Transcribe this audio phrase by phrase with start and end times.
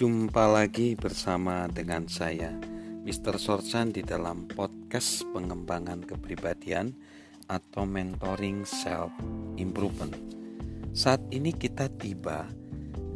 [0.00, 2.56] Jumpa lagi bersama dengan saya
[3.04, 3.36] Mr.
[3.36, 6.96] Sorsan di dalam podcast pengembangan kepribadian
[7.52, 9.12] atau mentoring self
[9.60, 10.16] improvement.
[10.96, 12.48] Saat ini kita tiba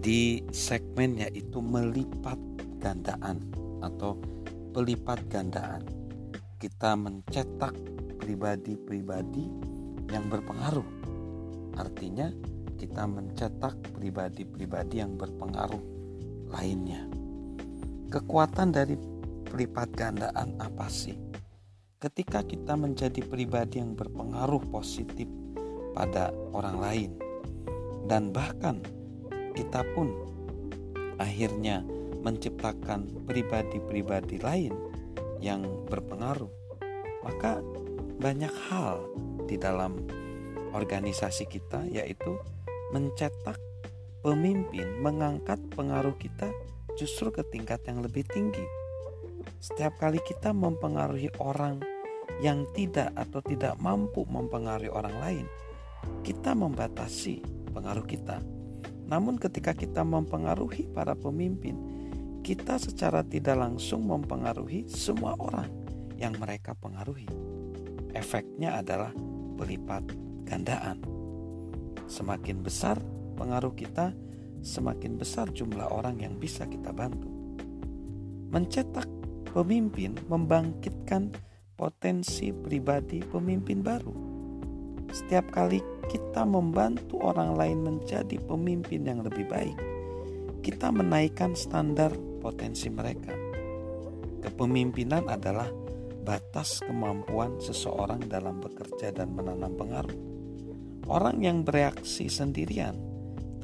[0.04, 2.36] di segmen yaitu melipat
[2.84, 3.40] gandaan
[3.80, 4.20] atau
[4.76, 5.88] pelipat gandaan.
[6.60, 7.72] Kita mencetak
[8.20, 9.48] pribadi-pribadi
[10.12, 10.88] yang berpengaruh.
[11.80, 12.28] Artinya
[12.76, 15.93] kita mencetak pribadi-pribadi yang berpengaruh
[16.54, 17.10] lainnya.
[18.14, 18.94] Kekuatan dari
[19.50, 21.18] pelipat gandaan apa sih?
[21.98, 25.26] Ketika kita menjadi pribadi yang berpengaruh positif
[25.96, 27.10] pada orang lain,
[28.06, 28.78] dan bahkan
[29.56, 30.12] kita pun
[31.16, 31.80] akhirnya
[32.20, 34.72] menciptakan pribadi-pribadi lain
[35.40, 36.50] yang berpengaruh,
[37.24, 37.60] maka
[38.20, 39.04] banyak hal
[39.44, 40.04] di dalam
[40.72, 42.36] organisasi kita, yaitu
[42.92, 43.60] mencetak
[44.24, 46.48] pemimpin mengangkat pengaruh kita
[46.96, 48.64] justru ke tingkat yang lebih tinggi.
[49.60, 51.84] Setiap kali kita mempengaruhi orang
[52.40, 55.46] yang tidak atau tidak mampu mempengaruhi orang lain,
[56.24, 57.44] kita membatasi
[57.76, 58.40] pengaruh kita.
[59.04, 61.76] Namun, ketika kita mempengaruhi para pemimpin,
[62.40, 65.68] kita secara tidak langsung mempengaruhi semua orang
[66.16, 67.28] yang mereka pengaruhi.
[68.16, 69.12] Efeknya adalah
[69.60, 70.08] pelipat
[70.48, 71.04] gandaan.
[72.08, 72.96] Semakin besar
[73.34, 74.14] pengaruh kita,
[74.64, 77.28] semakin besar jumlah orang yang bisa kita bantu.
[78.48, 79.06] Mencetak
[79.54, 81.30] pemimpin membangkitkan
[81.74, 84.14] potensi pribadi pemimpin baru.
[85.14, 85.78] Setiap kali
[86.10, 89.78] kita membantu orang lain menjadi pemimpin yang lebih baik,
[90.64, 92.10] kita menaikkan standar
[92.42, 93.30] potensi mereka.
[94.42, 95.70] Kepemimpinan adalah
[96.24, 100.18] batas kemampuan seseorang dalam bekerja dan menanam pengaruh.
[101.04, 103.13] Orang yang bereaksi sendirian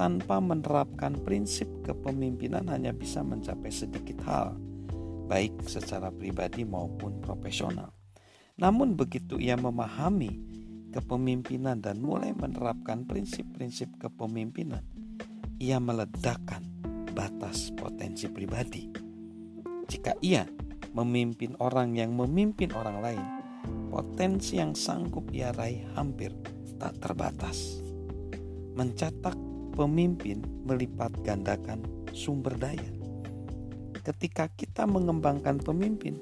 [0.01, 4.57] tanpa menerapkan prinsip kepemimpinan hanya bisa mencapai sedikit hal,
[5.29, 7.93] baik secara pribadi maupun profesional.
[8.57, 10.41] Namun begitu ia memahami
[10.89, 14.81] kepemimpinan dan mulai menerapkan prinsip-prinsip kepemimpinan,
[15.61, 16.65] ia meledakkan
[17.13, 18.89] batas potensi pribadi.
[19.85, 20.49] Jika ia
[20.97, 23.25] memimpin orang yang memimpin orang lain,
[23.93, 26.33] potensi yang sanggup ia raih hampir
[26.81, 27.85] tak terbatas.
[28.73, 29.51] Mencetak
[29.81, 31.81] pemimpin melipat gandakan
[32.13, 32.93] sumber daya.
[34.05, 36.21] Ketika kita mengembangkan pemimpin,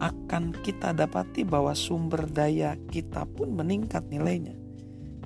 [0.00, 4.56] akan kita dapati bahwa sumber daya kita pun meningkat nilainya.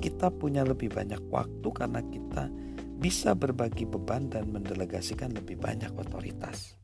[0.02, 2.50] Kita punya lebih banyak waktu karena kita
[2.98, 6.74] bisa berbagi beban dan mendelegasikan lebih banyak otoritas.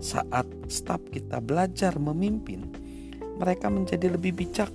[0.00, 2.72] Saat staf kita belajar memimpin,
[3.36, 4.72] mereka menjadi lebih bijak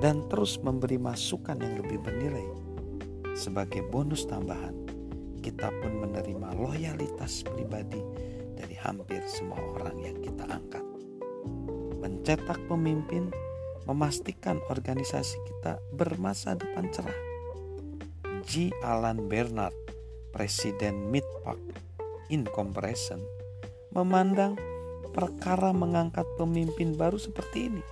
[0.00, 2.67] dan terus memberi masukan yang lebih bernilai
[3.34, 4.76] sebagai bonus tambahan,
[5.40, 8.00] kita pun menerima loyalitas pribadi
[8.58, 10.84] dari hampir semua orang yang kita angkat.
[11.98, 13.32] Mencetak pemimpin
[13.88, 17.20] memastikan organisasi kita bermasa depan cerah.
[18.44, 18.68] G.
[18.84, 19.76] Alan Bernard,
[20.32, 21.60] Presiden Midpark
[22.28, 23.20] Incompression,
[23.92, 24.56] memandang
[25.12, 27.82] perkara mengangkat pemimpin baru seperti ini.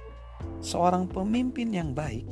[0.60, 2.28] Seorang pemimpin yang baik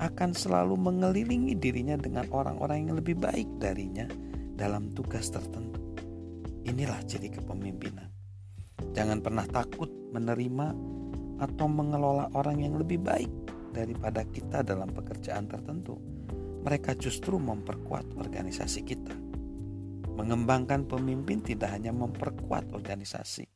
[0.00, 4.08] akan selalu mengelilingi dirinya dengan orang-orang yang lebih baik darinya
[4.56, 5.76] dalam tugas tertentu.
[6.64, 8.08] Inilah ciri kepemimpinan.
[8.96, 10.72] Jangan pernah takut menerima
[11.44, 13.28] atau mengelola orang yang lebih baik
[13.76, 16.00] daripada kita dalam pekerjaan tertentu.
[16.64, 19.14] Mereka justru memperkuat organisasi kita.
[20.16, 23.48] Mengembangkan pemimpin tidak hanya memperkuat organisasi,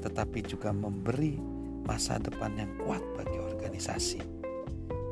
[0.00, 1.36] tetapi juga memberi
[1.84, 4.41] masa depan yang kuat bagi organisasi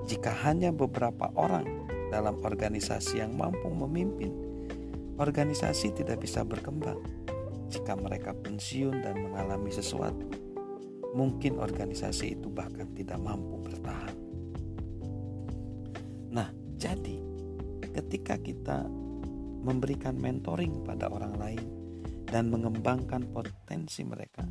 [0.08, 1.66] jika hanya beberapa orang
[2.10, 4.32] dalam organisasi yang mampu memimpin,
[5.20, 6.98] organisasi tidak bisa berkembang.
[7.70, 10.26] Jika mereka pensiun dan mengalami sesuatu,
[11.14, 14.16] mungkin organisasi itu bahkan tidak mampu bertahan.
[16.34, 17.18] Nah, jadi
[17.94, 18.86] ketika kita
[19.60, 21.64] memberikan mentoring pada orang lain
[22.26, 24.46] dan mengembangkan potensi mereka,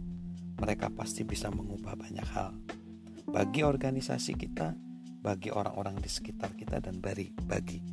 [0.59, 2.55] mereka pasti bisa mengubah banyak hal.
[3.29, 4.75] Bagi organisasi kita,
[5.19, 7.83] bagi orang-orang di sekitar kita dan bagi bagi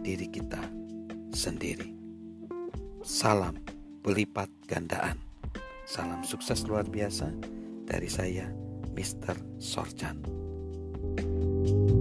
[0.00, 0.60] diri kita
[1.30, 1.92] sendiri.
[3.04, 3.56] Salam
[4.00, 5.20] berlipat gandaan.
[5.84, 7.28] Salam sukses luar biasa
[7.84, 8.48] dari saya
[8.96, 9.60] Mr.
[9.60, 10.40] Sorjan.
[11.60, 11.99] thank you